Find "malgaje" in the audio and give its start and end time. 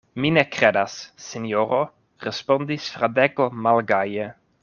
3.67-4.29